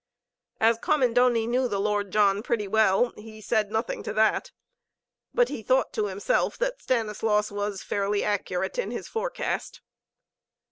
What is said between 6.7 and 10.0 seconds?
Stanislaus was fairly accurate in his forecast.